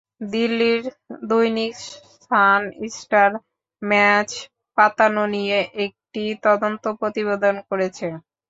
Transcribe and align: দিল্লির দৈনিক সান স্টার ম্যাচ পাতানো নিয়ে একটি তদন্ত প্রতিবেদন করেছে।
দিল্লির 0.31 0.83
দৈনিক 1.29 1.75
সান 2.21 2.61
স্টার 2.95 3.31
ম্যাচ 3.81 4.29
পাতানো 4.77 5.23
নিয়ে 5.33 5.57
একটি 5.85 6.23
তদন্ত 6.45 6.83
প্রতিবেদন 6.99 7.55
করেছে। 7.69 8.07